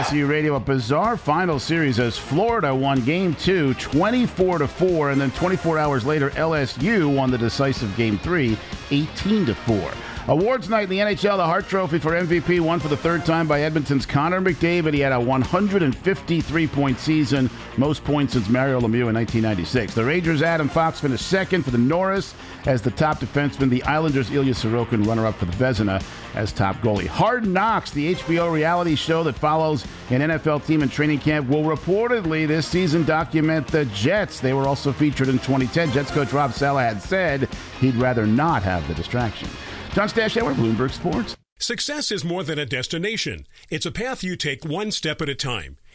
LSU 0.02 0.28
Radio. 0.28 0.56
A 0.56 0.60
bizarre 0.60 1.16
final 1.16 1.60
series 1.60 2.00
as 2.00 2.18
Florida 2.18 2.74
won 2.74 3.02
game 3.02 3.36
two, 3.36 3.76
24 3.76 4.58
to 4.58 4.68
4, 4.68 5.12
and 5.12 5.22
then 5.22 5.30
24 5.32 5.78
hours 5.78 6.06
later, 6.06 6.32
LSU 6.32 7.16
won 7.16 7.30
the 7.30 7.38
decisive 7.38 7.96
game 7.96 8.18
three, 8.18 8.58
18 8.90 9.46
to 9.46 9.54
4. 9.54 9.94
Awards 10.28 10.70
night 10.70 10.84
in 10.84 10.90
the 10.90 11.00
NHL, 11.00 11.38
the 11.38 11.46
Hart 11.46 11.68
Trophy 11.68 11.98
for 11.98 12.12
MVP 12.12 12.60
won 12.60 12.80
for 12.80 12.90
the 12.90 12.96
third 12.98 13.26
time 13.26 13.48
by 13.48 13.64
Edmonton's 13.64 14.06
Connor 14.06 14.40
McDavid. 14.40 14.94
He 14.94 15.00
had 15.00 15.12
a 15.12 15.20
153 15.20 16.68
point 16.68 17.00
season, 17.00 17.50
most 17.76 18.04
points 18.04 18.34
since 18.34 18.48
Mario 18.48 18.80
Lemieux 18.80 19.10
in 19.10 19.16
1996. 19.16 19.96
The 19.96 20.06
Rangers' 20.06 20.44
Adam 20.44 20.70
Fox 20.70 21.00
finished 21.00 21.26
second 21.26 21.64
for 21.64 21.72
the 21.72 21.80
Norris 21.80 22.36
as 22.68 22.84
the 22.84 22.92
top 22.92 23.20
defenseman. 23.20 23.72
The 23.72 23.82
Islanders' 23.84 24.30
Ilya 24.30 24.54
Sorokin 24.54 25.08
runner 25.08 25.26
up 25.26 25.36
for 25.36 25.46
the 25.46 25.54
Vezina 25.54 26.04
as 26.36 26.54
top 26.54 26.76
goalie. 26.78 27.08
Hard 27.08 27.48
Knocks, 27.48 27.90
the 27.90 28.14
HBO 28.14 28.54
reality 28.54 28.94
show 28.94 29.24
that 29.24 29.34
follows 29.34 29.86
an 30.12 30.22
NFL 30.22 30.68
team 30.68 30.84
in 30.84 30.90
training 30.90 31.20
camp, 31.20 31.50
will 31.50 31.64
reportedly 31.64 32.48
this 32.48 32.68
season 32.68 33.04
document 33.06 33.66
the 33.68 33.86
Jets. 33.86 34.40
They 34.40 34.54
were 34.54 34.68
also 34.68 34.94
featured 34.94 35.30
in 35.30 35.40
2010. 35.40 35.92
Jets 35.92 36.12
coach 36.12 36.32
Rob 36.32 36.54
Saleh 36.54 36.94
had 36.94 37.02
said 37.02 37.50
he'd 37.80 37.96
rather 37.96 38.28
not 38.28 38.62
have 38.62 38.88
the 38.88 38.94
distraction. 38.94 39.50
John 39.94 40.08
Stashower, 40.08 40.54
Bloomberg 40.54 40.92
Sports. 40.92 41.36
Success 41.60 42.14
is 42.14 42.24
more 42.24 42.44
than 42.44 42.58
a 42.58 42.66
destination. 42.66 43.46
It's 43.70 43.86
a 43.86 43.92
path 43.92 44.24
you 44.24 44.38
take 44.38 44.64
one 44.64 44.90
step 44.90 45.22
at 45.22 45.28
a 45.28 45.36
time. 45.36 45.78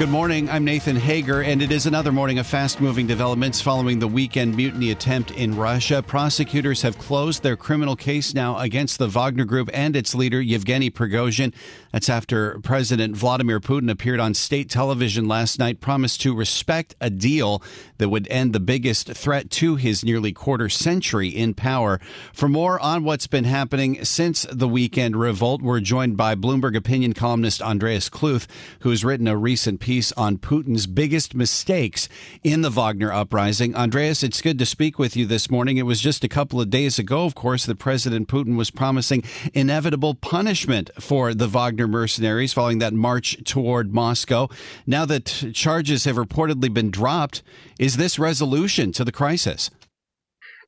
Good 0.00 0.08
morning. 0.08 0.48
I'm 0.48 0.64
Nathan 0.64 0.96
Hager, 0.96 1.42
and 1.42 1.60
it 1.60 1.70
is 1.70 1.84
another 1.84 2.10
morning 2.10 2.38
of 2.38 2.46
fast 2.46 2.80
moving 2.80 3.06
developments 3.06 3.60
following 3.60 3.98
the 3.98 4.08
weekend 4.08 4.56
mutiny 4.56 4.92
attempt 4.92 5.30
in 5.32 5.54
Russia. 5.54 6.02
Prosecutors 6.02 6.80
have 6.80 6.96
closed 6.96 7.42
their 7.42 7.54
criminal 7.54 7.94
case 7.94 8.32
now 8.32 8.56
against 8.56 8.98
the 8.98 9.08
Wagner 9.08 9.44
Group 9.44 9.68
and 9.74 9.94
its 9.94 10.14
leader, 10.14 10.40
Yevgeny 10.40 10.90
Prigozhin. 10.90 11.52
That's 11.92 12.08
after 12.08 12.58
President 12.60 13.14
Vladimir 13.14 13.60
Putin 13.60 13.90
appeared 13.90 14.20
on 14.20 14.32
state 14.32 14.70
television 14.70 15.28
last 15.28 15.58
night, 15.58 15.82
promised 15.82 16.22
to 16.22 16.34
respect 16.34 16.94
a 17.02 17.10
deal 17.10 17.62
that 17.98 18.08
would 18.08 18.26
end 18.28 18.54
the 18.54 18.60
biggest 18.60 19.12
threat 19.12 19.50
to 19.50 19.76
his 19.76 20.02
nearly 20.02 20.32
quarter 20.32 20.70
century 20.70 21.28
in 21.28 21.52
power. 21.52 22.00
For 22.32 22.48
more 22.48 22.80
on 22.80 23.04
what's 23.04 23.26
been 23.26 23.44
happening 23.44 24.02
since 24.06 24.46
the 24.50 24.68
weekend 24.68 25.14
revolt, 25.14 25.60
we're 25.60 25.80
joined 25.80 26.16
by 26.16 26.36
Bloomberg 26.36 26.74
opinion 26.74 27.12
columnist 27.12 27.60
Andreas 27.60 28.08
Kluth, 28.08 28.46
who 28.78 28.88
has 28.88 29.04
written 29.04 29.28
a 29.28 29.36
recent 29.36 29.78
piece 29.78 29.89
on 30.16 30.38
Putin's 30.38 30.86
biggest 30.86 31.34
mistakes 31.34 32.08
in 32.44 32.62
the 32.62 32.70
Wagner 32.70 33.12
uprising. 33.12 33.74
Andreas, 33.74 34.22
it's 34.22 34.40
good 34.40 34.56
to 34.60 34.64
speak 34.64 35.00
with 35.00 35.16
you 35.16 35.26
this 35.26 35.50
morning. 35.50 35.78
It 35.78 35.82
was 35.82 36.00
just 36.00 36.22
a 36.22 36.28
couple 36.28 36.60
of 36.60 36.70
days 36.70 37.00
ago, 37.00 37.24
of 37.24 37.34
course, 37.34 37.66
that 37.66 37.80
President 37.80 38.28
Putin 38.28 38.56
was 38.56 38.70
promising 38.70 39.24
inevitable 39.52 40.14
punishment 40.14 40.90
for 41.00 41.34
the 41.34 41.48
Wagner 41.48 41.88
mercenaries 41.88 42.52
following 42.52 42.78
that 42.78 42.94
march 42.94 43.36
toward 43.42 43.92
Moscow. 43.92 44.48
Now 44.86 45.04
that 45.06 45.50
charges 45.54 46.04
have 46.04 46.16
reportedly 46.16 46.72
been 46.72 46.92
dropped, 46.92 47.42
is 47.80 47.96
this 47.96 48.16
resolution 48.16 48.92
to 48.92 49.04
the 49.04 49.12
crisis? 49.12 49.72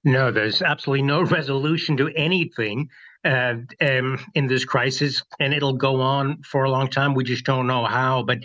No, 0.03 0.33
there's 0.33 0.63
absolutely 0.63 1.07
no 1.07 1.23
resolution 1.39 1.97
to 1.99 2.09
anything 2.17 2.89
uh, 3.25 3.55
um, 3.81 4.19
in 4.35 4.49
this 4.49 4.65
crisis, 4.65 5.23
and 5.39 5.55
it'll 5.55 5.75
go 5.75 6.01
on 6.01 6.43
for 6.43 6.65
a 6.65 6.71
long 6.71 6.89
time. 6.89 7.15
We 7.15 7.23
just 7.23 7.45
don't 7.45 7.69
know 7.69 7.85
how. 7.85 8.25
But 8.25 8.39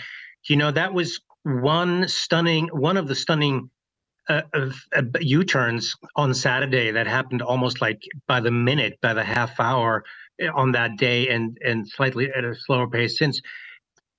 You 0.50 0.58
know, 0.58 0.72
that 0.72 0.94
was 0.94 1.22
one 1.44 2.08
stunning, 2.08 2.68
one 2.72 2.98
of 2.98 3.08
the 3.08 3.16
stunning 3.16 3.70
uh, 4.30 4.42
uh, 4.54 5.02
U-turns 5.22 5.96
on 6.16 6.34
Saturday 6.34 6.92
that 6.92 7.08
happened 7.08 7.42
almost 7.42 7.82
like 7.82 8.02
by 8.28 8.40
the 8.42 8.52
minute, 8.52 9.00
by 9.02 9.14
the 9.14 9.24
half 9.24 9.60
hour 9.60 10.04
eh, 10.40 10.50
on 10.54 10.74
that 10.74 10.98
day, 10.98 11.30
and 11.30 11.58
and 11.66 11.88
slightly 11.88 12.30
at 12.36 12.44
a 12.44 12.56
slower 12.56 12.90
pace 12.90 13.18
since. 13.18 13.42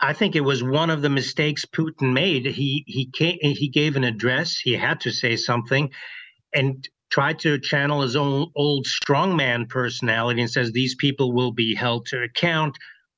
I 0.01 0.13
think 0.13 0.37
it 0.37 0.43
was 0.43 0.63
one 0.63 0.91
of 0.91 1.03
the 1.03 1.11
mistakes 1.11 1.65
Putin 1.65 2.13
made. 2.13 2.47
He 2.47 2.85
he 2.87 3.11
came, 3.11 3.39
he 3.43 3.69
gave 3.69 3.97
an 3.97 4.05
address. 4.05 4.57
He 4.59 4.75
had 4.75 5.01
to 5.01 5.11
say 5.11 5.37
something, 5.37 5.91
and 6.55 6.89
tried 7.11 7.39
to 7.41 7.59
channel 7.59 8.03
his 8.03 8.17
own 8.17 8.51
old 8.55 8.87
strongman 8.87 9.69
personality 9.69 10.41
and 10.43 10.51
says 10.51 10.73
these 10.73 10.95
people 10.95 11.33
will 11.33 11.53
be 11.53 11.75
held 11.75 12.07
to 12.07 12.23
account. 12.23 12.77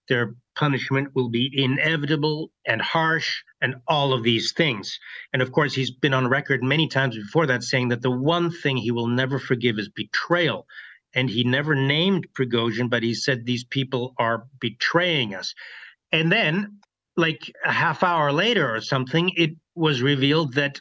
Their 0.09 0.35
punishment 0.61 1.09
will 1.14 1.31
be 1.31 1.50
inevitable 1.55 2.50
and 2.67 2.83
harsh 2.83 3.43
and 3.62 3.76
all 3.88 4.12
of 4.12 4.23
these 4.23 4.52
things. 4.52 4.99
And 5.33 5.40
of 5.40 5.52
course, 5.52 5.75
he's 5.75 5.90
been 5.90 6.12
on 6.12 6.29
record 6.29 6.62
many 6.62 6.87
times 6.87 7.17
before 7.17 7.47
that 7.47 7.62
saying 7.62 7.88
that 7.88 8.02
the 8.02 8.11
one 8.11 8.50
thing 8.50 8.76
he 8.76 8.90
will 8.90 9.07
never 9.07 9.38
forgive 9.38 9.79
is 9.79 9.88
betrayal. 9.88 10.67
And 11.14 11.31
he 11.31 11.45
never 11.45 11.75
named 11.75 12.26
Prigozhin, 12.35 12.90
but 12.90 13.02
he 13.02 13.14
said 13.14 13.47
these 13.47 13.64
people 13.64 14.12
are 14.19 14.45
betraying 14.61 15.35
us. 15.35 15.55
And 16.12 16.31
then, 16.31 16.79
like 17.17 17.50
a 17.64 17.73
half 17.73 18.02
hour 18.02 18.31
later 18.31 18.73
or 18.73 18.83
something, 18.83 19.33
it 19.37 19.52
was 19.75 20.02
revealed 20.02 20.55
that 20.55 20.79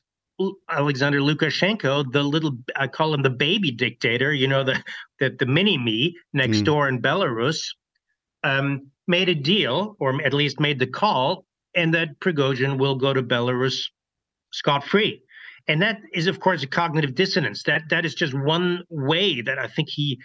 Alexander 0.69 1.19
Lukashenko, 1.19 2.11
the 2.11 2.23
little 2.23 2.57
I 2.75 2.87
call 2.87 3.13
him 3.13 3.23
the 3.23 3.29
baby 3.29 3.71
dictator, 3.71 4.33
you 4.33 4.47
know, 4.47 4.63
the 4.63 4.83
the, 5.19 5.35
the 5.39 5.45
mini 5.45 5.77
me 5.77 6.17
next 6.33 6.59
mm. 6.59 6.65
door 6.65 6.87
in 6.87 7.01
Belarus, 7.01 7.59
um, 8.43 8.91
made 9.09 9.29
a 9.29 9.35
deal, 9.35 9.97
or 9.99 10.21
at 10.23 10.33
least 10.33 10.59
made 10.59 10.79
the 10.79 10.87
call 10.87 11.45
and 11.75 11.93
that 11.93 12.19
Prigozhin 12.19 12.77
will 12.79 12.95
go 12.95 13.13
to 13.13 13.23
Belarus 13.23 13.85
scot 14.51 14.83
free. 14.83 15.21
And 15.67 15.81
that 15.81 15.99
is, 16.13 16.27
of 16.27 16.39
course, 16.39 16.63
a 16.63 16.67
cognitive 16.67 17.15
dissonance. 17.15 17.63
That 17.63 17.83
that 17.89 18.05
is 18.05 18.15
just 18.15 18.33
one 18.33 18.83
way 18.89 19.41
that 19.41 19.59
I 19.59 19.67
think 19.67 19.89
he 19.89 20.19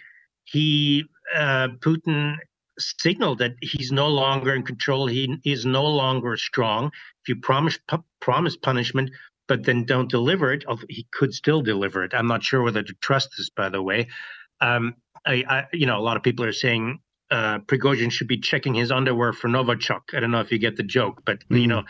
he 0.45 1.05
uh, 1.35 1.69
Putin 1.79 2.35
signaled 2.79 3.39
that 3.39 3.53
he's 3.61 3.91
no 3.91 4.07
longer 4.07 4.53
in 4.53 4.63
control. 4.63 5.07
He 5.07 5.37
is 5.45 5.65
no 5.65 5.85
longer 5.85 6.35
strong. 6.37 6.87
If 6.87 7.29
you 7.29 7.35
promise 7.37 7.77
promise 8.21 8.57
punishment, 8.57 9.11
but 9.47 9.65
then 9.65 9.85
don't 9.85 10.09
deliver 10.09 10.51
it, 10.51 10.65
he 10.89 11.05
could 11.13 11.33
still 11.33 11.61
deliver 11.61 12.03
it. 12.03 12.13
I'm 12.13 12.27
not 12.27 12.43
sure 12.43 12.63
whether 12.63 12.81
to 12.83 12.93
trust 13.01 13.29
this. 13.37 13.49
By 13.49 13.69
the 13.69 13.83
way, 13.83 14.07
um, 14.61 14.95
I, 15.27 15.43
I, 15.47 15.65
you 15.73 15.85
know 15.85 15.99
a 15.99 16.01
lot 16.01 16.17
of 16.17 16.23
people 16.23 16.45
are 16.45 16.53
saying 16.53 16.99
uh, 17.31 17.59
Prigozhin 17.59 18.11
should 18.11 18.27
be 18.27 18.37
checking 18.37 18.73
his 18.73 18.91
underwear 18.91 19.33
for 19.33 19.47
Novichok. 19.47 20.13
I 20.13 20.19
don't 20.19 20.31
know 20.31 20.41
if 20.41 20.51
you 20.51 20.59
get 20.59 20.75
the 20.75 20.83
joke, 20.83 21.21
but 21.25 21.39
mm. 21.49 21.61
you 21.61 21.67
know, 21.67 21.83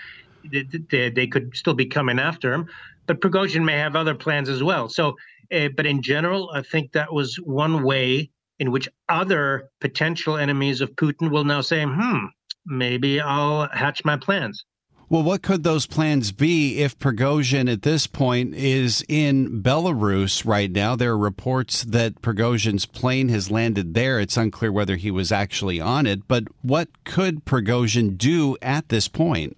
they, 0.52 0.64
they, 0.90 1.10
they, 1.10 1.28
could 1.28 1.56
still 1.56 1.74
be 1.74 1.86
coming 1.86 2.20
after 2.20 2.54
him. 2.54 2.68
But 3.08 3.22
Prigozhin 3.22 3.64
may 3.64 3.78
have 3.78 3.96
other 3.96 4.16
plans 4.16 4.50
as 4.50 4.64
well. 4.64 4.90
So, 4.90 5.16
uh, 5.54 5.70
but 5.76 5.86
in 5.86 6.02
general, 6.02 6.50
I 6.54 6.62
think 6.62 6.92
that 6.94 7.14
was 7.14 7.36
one 7.36 7.84
way 7.84 8.32
in 8.60 8.72
which 8.72 8.88
other 9.10 9.70
potential 9.82 10.38
enemies 10.38 10.82
of 10.82 10.96
Putin 10.96 11.30
will 11.30 11.44
now 11.44 11.62
say, 11.62 11.84
"Hmm, 11.84 12.26
maybe 12.66 13.20
I'll 13.20 13.68
hatch 13.70 14.06
my 14.06 14.18
plans." 14.18 14.66
Well, 15.08 15.22
what 15.22 15.44
could 15.44 15.64
those 15.64 15.86
plans 15.86 16.32
be 16.32 16.80
if 16.80 16.98
Prigozhin 16.98 17.72
at 17.72 17.84
this 17.84 18.08
point 18.08 18.56
is 18.56 19.06
in 19.08 19.62
Belarus 19.62 20.46
right 20.46 20.72
now? 20.72 20.96
There 20.96 21.12
are 21.12 21.18
reports 21.18 21.84
that 21.84 22.22
Prigozhin's 22.22 22.88
plane 22.88 23.30
has 23.30 23.52
landed 23.52 23.94
there. 23.94 24.20
It's 24.20 24.36
unclear 24.36 24.72
whether 24.72 24.96
he 24.96 25.12
was 25.12 25.32
actually 25.32 25.80
on 25.80 26.08
it, 26.08 26.28
but 26.28 26.46
what 26.64 26.90
could 27.04 27.46
Prigozhin 27.46 28.18
do 28.18 28.58
at 28.64 28.90
this 28.90 29.08
point? 29.08 29.56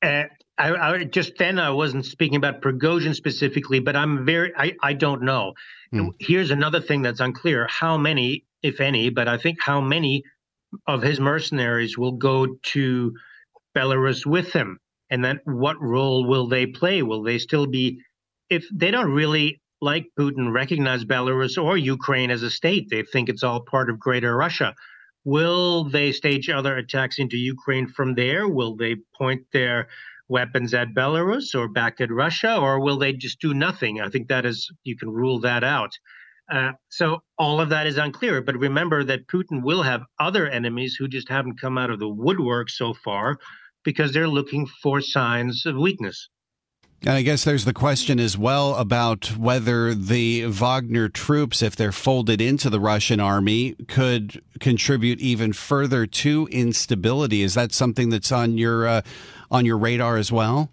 Uh, 0.00 0.24
I, 0.58 0.74
I, 0.74 1.04
just 1.04 1.36
then 1.38 1.58
I 1.58 1.70
wasn't 1.70 2.06
speaking 2.06 2.36
about 2.36 2.62
Prigozhin 2.62 3.14
specifically, 3.16 3.80
but 3.80 3.96
I'm 3.96 4.24
very 4.24 4.52
I, 4.56 4.74
I 4.80 4.92
don't 4.92 5.22
know. 5.22 5.54
Mm. 5.92 6.10
Here's 6.20 6.52
another 6.52 6.80
thing 6.80 7.02
that's 7.02 7.20
unclear: 7.20 7.66
how 7.68 7.96
many, 7.96 8.44
if 8.62 8.80
any, 8.80 9.10
but 9.10 9.26
I 9.26 9.38
think 9.38 9.58
how 9.60 9.80
many 9.80 10.22
of 10.86 11.02
his 11.02 11.18
mercenaries 11.18 11.98
will 11.98 12.12
go 12.12 12.46
to 12.46 13.14
Belarus 13.76 14.24
with 14.26 14.52
him? 14.52 14.78
And 15.10 15.24
then 15.24 15.40
what 15.44 15.80
role 15.80 16.26
will 16.26 16.48
they 16.48 16.66
play? 16.66 17.02
Will 17.02 17.22
they 17.22 17.38
still 17.38 17.66
be, 17.66 18.00
if 18.50 18.66
they 18.72 18.90
don't 18.90 19.12
really 19.12 19.60
like 19.80 20.06
Putin 20.18 20.52
recognize 20.52 21.04
Belarus 21.04 21.62
or 21.62 21.76
Ukraine 21.76 22.30
as 22.30 22.42
a 22.42 22.50
state, 22.50 22.88
they 22.90 23.02
think 23.02 23.28
it's 23.28 23.42
all 23.42 23.60
part 23.60 23.90
of 23.90 23.98
Greater 23.98 24.34
Russia. 24.36 24.74
Will 25.24 25.84
they 25.84 26.12
stage 26.12 26.48
other 26.48 26.76
attacks 26.76 27.18
into 27.18 27.36
Ukraine 27.36 27.86
from 27.86 28.14
there? 28.14 28.48
Will 28.48 28.76
they 28.76 28.96
point 29.16 29.42
their 29.52 29.88
weapons 30.28 30.72
at 30.72 30.94
Belarus 30.94 31.54
or 31.54 31.68
back 31.68 32.00
at 32.00 32.10
Russia, 32.10 32.56
or 32.56 32.80
will 32.80 32.98
they 32.98 33.12
just 33.12 33.40
do 33.40 33.52
nothing? 33.52 34.00
I 34.00 34.08
think 34.08 34.28
that 34.28 34.46
is, 34.46 34.70
you 34.84 34.96
can 34.96 35.10
rule 35.10 35.40
that 35.40 35.64
out. 35.64 35.92
Uh, 36.50 36.72
so 36.90 37.22
all 37.38 37.60
of 37.60 37.70
that 37.70 37.86
is 37.86 37.96
unclear. 37.96 38.42
But 38.42 38.56
remember 38.56 39.04
that 39.04 39.28
Putin 39.28 39.62
will 39.62 39.82
have 39.82 40.02
other 40.18 40.46
enemies 40.46 40.94
who 40.98 41.08
just 41.08 41.28
haven't 41.28 41.60
come 41.60 41.78
out 41.78 41.90
of 41.90 41.98
the 41.98 42.08
woodwork 42.08 42.68
so 42.68 42.94
far, 42.94 43.38
because 43.84 44.12
they're 44.12 44.28
looking 44.28 44.66
for 44.82 45.00
signs 45.00 45.66
of 45.66 45.76
weakness. 45.76 46.28
And 47.02 47.12
I 47.12 47.22
guess 47.22 47.44
there's 47.44 47.66
the 47.66 47.74
question 47.74 48.18
as 48.18 48.38
well 48.38 48.76
about 48.76 49.36
whether 49.36 49.94
the 49.94 50.46
Wagner 50.46 51.10
troops, 51.10 51.60
if 51.60 51.76
they're 51.76 51.92
folded 51.92 52.40
into 52.40 52.70
the 52.70 52.80
Russian 52.80 53.20
army, 53.20 53.74
could 53.88 54.42
contribute 54.58 55.20
even 55.20 55.52
further 55.52 56.06
to 56.06 56.48
instability. 56.50 57.42
Is 57.42 57.52
that 57.54 57.72
something 57.72 58.08
that's 58.08 58.32
on 58.32 58.56
your 58.56 58.86
uh, 58.86 59.02
on 59.50 59.66
your 59.66 59.76
radar 59.76 60.16
as 60.16 60.32
well? 60.32 60.70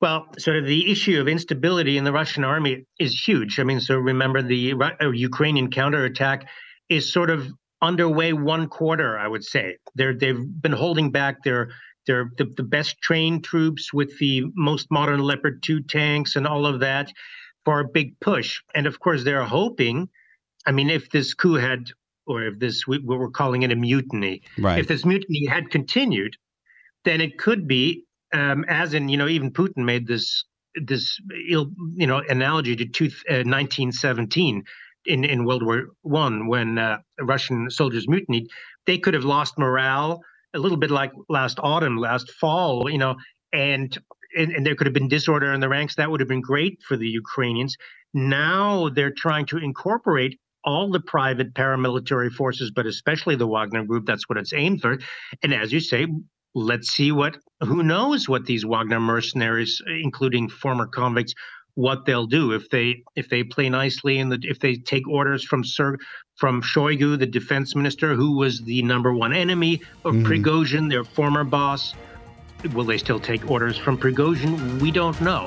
Well, 0.00 0.26
sort 0.36 0.56
of 0.56 0.66
the 0.66 0.90
issue 0.90 1.20
of 1.20 1.28
instability 1.28 1.96
in 1.96 2.02
the 2.02 2.10
Russian 2.10 2.42
army 2.42 2.86
is 2.98 3.16
huge. 3.16 3.60
I 3.60 3.62
mean, 3.62 3.78
so 3.78 3.96
remember 3.96 4.42
the 4.42 4.72
uh, 4.72 5.10
Ukrainian 5.10 5.70
counterattack 5.70 6.48
is 6.88 7.12
sort 7.12 7.30
of 7.30 7.46
underway 7.80 8.32
one 8.32 8.66
quarter, 8.66 9.16
I 9.16 9.28
would 9.28 9.44
say. 9.44 9.76
They're 9.94 10.14
they've 10.14 10.44
been 10.60 10.72
holding 10.72 11.12
back 11.12 11.44
their 11.44 11.70
they're 12.06 12.30
the, 12.36 12.44
the 12.56 12.62
best 12.62 13.00
trained 13.00 13.44
troops 13.44 13.92
with 13.92 14.18
the 14.18 14.44
most 14.54 14.90
modern 14.90 15.20
Leopard 15.20 15.62
2 15.62 15.82
tanks 15.82 16.36
and 16.36 16.46
all 16.46 16.66
of 16.66 16.80
that 16.80 17.12
for 17.64 17.80
a 17.80 17.88
big 17.88 18.18
push. 18.20 18.60
And 18.74 18.86
of 18.86 18.98
course, 18.98 19.24
they're 19.24 19.44
hoping. 19.44 20.08
I 20.66 20.72
mean, 20.72 20.90
if 20.90 21.10
this 21.10 21.34
coup 21.34 21.54
had, 21.54 21.84
or 22.26 22.42
if 22.44 22.58
this, 22.58 22.86
what 22.86 23.04
we're 23.04 23.30
calling 23.30 23.62
it 23.62 23.72
a 23.72 23.76
mutiny, 23.76 24.42
right. 24.58 24.78
if 24.78 24.88
this 24.88 25.04
mutiny 25.04 25.46
had 25.46 25.70
continued, 25.70 26.36
then 27.04 27.20
it 27.20 27.38
could 27.38 27.68
be, 27.68 28.04
um, 28.32 28.64
as 28.68 28.94
in, 28.94 29.08
you 29.08 29.16
know, 29.16 29.28
even 29.28 29.52
Putin 29.52 29.84
made 29.84 30.06
this 30.06 30.44
this 30.74 31.20
you 31.28 31.66
know 32.06 32.22
analogy 32.28 32.76
to 32.76 32.86
two, 32.86 33.06
uh, 33.28 33.44
1917 33.44 34.64
in 35.06 35.24
in 35.24 35.44
World 35.44 35.64
War 35.64 35.88
One 36.02 36.46
when 36.46 36.78
uh, 36.78 36.98
Russian 37.20 37.70
soldiers 37.70 38.08
mutinied. 38.08 38.48
They 38.86 38.98
could 38.98 39.14
have 39.14 39.24
lost 39.24 39.58
morale 39.58 40.22
a 40.54 40.58
little 40.58 40.78
bit 40.78 40.90
like 40.90 41.12
last 41.28 41.58
autumn, 41.62 41.96
last 41.96 42.30
fall, 42.32 42.90
you 42.90 42.98
know, 42.98 43.16
and, 43.52 43.96
and, 44.36 44.52
and 44.52 44.66
there 44.66 44.74
could 44.74 44.86
have 44.86 44.94
been 44.94 45.08
disorder 45.08 45.52
in 45.52 45.60
the 45.60 45.68
ranks. 45.68 45.96
That 45.96 46.10
would 46.10 46.20
have 46.20 46.28
been 46.28 46.40
great 46.40 46.78
for 46.86 46.96
the 46.96 47.08
Ukrainians. 47.08 47.76
Now 48.14 48.88
they're 48.90 49.12
trying 49.16 49.46
to 49.46 49.58
incorporate 49.58 50.38
all 50.64 50.90
the 50.90 51.00
private 51.00 51.54
paramilitary 51.54 52.30
forces, 52.30 52.70
but 52.70 52.86
especially 52.86 53.36
the 53.36 53.46
Wagner 53.46 53.84
group. 53.84 54.06
That's 54.06 54.28
what 54.28 54.38
it's 54.38 54.52
aimed 54.52 54.80
for. 54.80 54.98
And 55.42 55.52
as 55.52 55.72
you 55.72 55.80
say, 55.80 56.06
let's 56.54 56.88
see 56.90 57.12
what 57.12 57.36
who 57.60 57.82
knows 57.82 58.28
what 58.28 58.46
these 58.46 58.64
Wagner 58.64 59.00
mercenaries, 59.00 59.80
including 59.86 60.48
former 60.48 60.86
convicts, 60.86 61.34
what 61.74 62.04
they'll 62.04 62.26
do 62.26 62.52
if 62.52 62.68
they 62.70 63.02
if 63.16 63.28
they 63.28 63.42
play 63.42 63.68
nicely 63.68 64.18
and 64.18 64.30
the, 64.30 64.38
if 64.42 64.60
they 64.60 64.76
take 64.76 65.08
orders 65.08 65.42
from 65.44 65.64
Sir 65.64 65.96
from 66.36 66.62
Shoigu, 66.62 67.18
the 67.18 67.26
defense 67.26 67.74
minister, 67.74 68.14
who 68.14 68.36
was 68.36 68.62
the 68.62 68.82
number 68.82 69.14
one 69.14 69.32
enemy 69.32 69.80
of 70.04 70.14
mm. 70.14 70.24
Prigozhin, 70.24 70.88
their 70.88 71.04
former 71.04 71.44
boss. 71.44 71.94
Will 72.74 72.84
they 72.84 72.98
still 72.98 73.20
take 73.20 73.50
orders 73.50 73.76
from 73.76 73.98
Prigozhin? 73.98 74.80
We 74.80 74.90
don't 74.90 75.20
know. 75.20 75.46